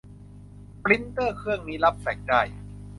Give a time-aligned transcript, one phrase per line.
[0.83, 2.41] ปรินเตอร์เครื่องนี้รับแฟกซ์ได้